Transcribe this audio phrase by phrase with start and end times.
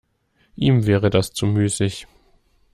[0.55, 2.07] Ihm wäre das zu müßig.